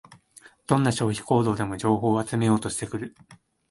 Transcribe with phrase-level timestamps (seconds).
[0.65, 3.15] どんな消費行動でも情報を集めようとしてくる